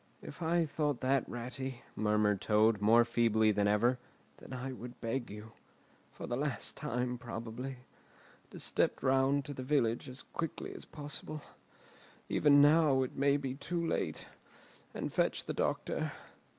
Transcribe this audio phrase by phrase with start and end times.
[0.23, 3.99] "If I thought that, Ratty," murmured Toad, more feebly than ever,
[4.37, 10.23] "then I would beg you—for the last time, probably—to step round to the village as
[10.23, 16.11] quickly as possible—even now it may be too late—and fetch the doctor.